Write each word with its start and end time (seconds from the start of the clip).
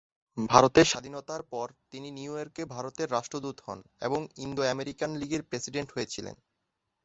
ভারতের 0.49 0.85
স্বাধীনতার 0.85 1.41
পর 1.51 1.67
তিনি 1.91 2.07
নিউ 2.11 2.31
ইয়র্কে 2.35 2.63
ভারতের 2.67 3.07
রাষ্ট্রদূত 3.11 3.57
হন 3.65 3.79
এবং 4.01 4.19
ইন্দো-আমেরিকান 4.37 5.11
লিগের 5.21 5.41
প্রেসিডেন্ট 5.43 5.89
হয়েছিলেন। 5.91 6.35